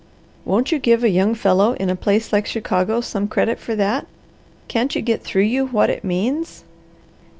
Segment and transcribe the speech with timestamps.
[0.45, 4.07] Won't you give a young fellow in a place like Chicago some credit for that?
[4.67, 6.63] Can't you get through you what it means?"